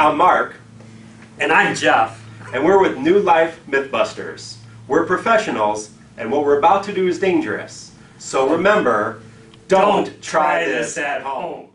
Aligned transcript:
I'm 0.00 0.16
Mark, 0.16 0.54
And 1.40 1.52
I'm 1.52 1.74
Jeff. 1.74 2.22
and 2.52 2.62
we're 2.62 2.82
with 2.82 2.98
New 2.98 3.18
Life 3.18 3.60
Mythbusters. 3.66 4.56
We're 4.86 5.06
professionals, 5.06 5.88
and 6.18 6.30
what 6.30 6.44
we're 6.44 6.58
about 6.58 6.84
to 6.84 6.92
do 6.92 7.08
is 7.08 7.18
dangerous. 7.18 7.92
So 8.18 8.46
remember, 8.46 9.22
don't, 9.66 10.20
try, 10.20 10.66
this 10.66 10.98
at 10.98 11.22
home. 11.22 11.68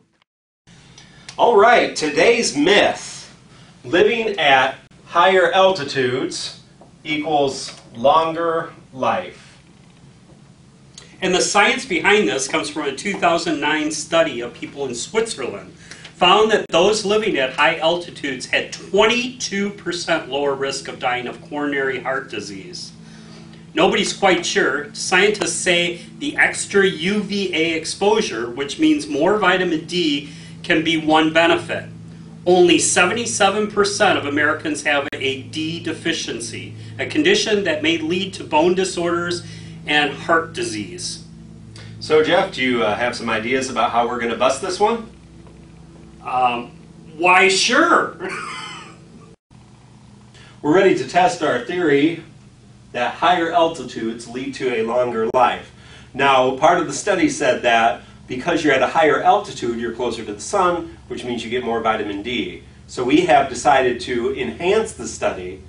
All 1.35 1.57
right, 1.57 1.95
today's 1.95 2.55
myth 2.55 3.35
living 3.83 4.37
at 4.37 4.75
higher 5.07 5.51
altitudes 5.51 6.61
equals 7.03 7.73
longer 7.95 8.71
life. 8.93 9.59
And 11.23 11.33
the 11.33 11.41
science 11.41 11.87
behind 11.87 12.27
this 12.27 12.47
comes 12.47 12.69
from 12.69 12.83
a 12.83 12.95
2009 12.95 13.91
study 13.91 14.41
of 14.41 14.53
people 14.53 14.85
in 14.85 14.93
Switzerland. 14.93 15.75
Found 16.15 16.49
that 16.51 16.65
those 16.69 17.03
living 17.03 17.37
at 17.37 17.53
high 17.53 17.77
altitudes 17.77 18.45
had 18.45 18.71
22% 18.71 20.29
lower 20.29 20.55
risk 20.55 20.87
of 20.87 20.97
dying 20.97 21.27
of 21.27 21.41
coronary 21.41 21.99
heart 21.99 22.29
disease. 22.29 22.93
Nobody's 23.73 24.13
quite 24.13 24.45
sure. 24.45 24.93
Scientists 24.93 25.57
say 25.57 25.99
the 26.19 26.37
extra 26.37 26.87
UVA 26.87 27.73
exposure, 27.73 28.49
which 28.49 28.79
means 28.79 29.07
more 29.07 29.37
vitamin 29.37 29.85
D, 29.85 30.29
can 30.63 30.85
be 30.85 30.95
one 30.95 31.33
benefit. 31.33 31.89
Only 32.45 32.77
77% 32.77 34.17
of 34.17 34.25
Americans 34.25 34.83
have 34.83 35.09
a 35.11 35.41
D 35.41 35.81
deficiency, 35.81 36.75
a 36.97 37.07
condition 37.07 37.65
that 37.65 37.83
may 37.83 37.97
lead 37.97 38.33
to 38.35 38.45
bone 38.45 38.73
disorders 38.73 39.45
and 39.85 40.13
heart 40.13 40.53
disease. 40.53 41.25
So, 41.99 42.23
Jeff, 42.23 42.53
do 42.53 42.63
you 42.63 42.83
uh, 42.83 42.95
have 42.95 43.17
some 43.17 43.29
ideas 43.29 43.69
about 43.69 43.91
how 43.91 44.07
we're 44.07 44.19
going 44.19 44.31
to 44.31 44.37
bust 44.37 44.61
this 44.61 44.79
one? 44.79 45.09
Um, 46.25 46.71
why, 47.17 47.47
sure. 47.49 48.17
We're 50.61 50.73
ready 50.73 50.95
to 50.95 51.07
test 51.07 51.43
our 51.43 51.63
theory 51.63 52.23
that 52.93 53.13
higher 53.15 53.51
altitudes 53.51 54.27
lead 54.27 54.55
to 54.55 54.73
a 54.73 54.83
longer 54.83 55.29
life. 55.35 55.71
Now, 56.15 56.57
part 56.57 56.79
of 56.79 56.87
the 56.87 56.93
study 56.93 57.29
said 57.29 57.61
that 57.61 58.01
because 58.27 58.63
you're 58.63 58.73
at 58.73 58.81
a 58.81 58.87
higher 58.87 59.21
altitude, 59.21 59.79
you're 59.79 59.93
closer 59.93 60.25
to 60.25 60.33
the 60.33 60.41
sun, 60.41 60.97
which 61.07 61.23
means 61.23 61.43
you 61.43 61.51
get 61.51 61.63
more 61.63 61.79
vitamin 61.81 62.23
D. 62.23 62.63
So 62.87 63.03
we 63.03 63.21
have 63.27 63.47
decided 63.47 63.99
to 64.01 64.33
enhance 64.35 64.93
the 64.93 65.07
study 65.07 65.61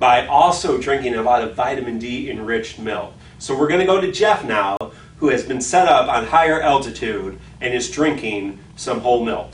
by 0.00 0.26
also 0.26 0.78
drinking 0.78 1.14
a 1.14 1.22
lot 1.22 1.42
of 1.42 1.54
vitamin 1.54 2.00
D 2.00 2.28
enriched 2.30 2.80
milk. 2.80 3.12
So 3.38 3.56
we're 3.56 3.68
going 3.68 3.80
to 3.80 3.86
go 3.86 4.00
to 4.00 4.10
Jeff 4.10 4.44
now, 4.44 4.76
who 5.18 5.28
has 5.28 5.44
been 5.44 5.60
set 5.60 5.86
up 5.86 6.08
on 6.08 6.26
higher 6.26 6.60
altitude 6.60 7.38
and 7.60 7.72
is 7.72 7.88
drinking 7.88 8.58
some 8.74 9.00
whole 9.00 9.24
milk. 9.24 9.52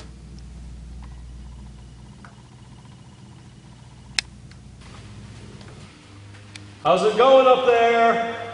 How's 6.87 7.03
it 7.03 7.17
going 7.17 7.49
up 7.49 7.67
there? 7.67 8.46